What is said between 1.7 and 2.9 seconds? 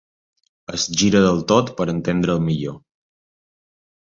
per entendre'l millor.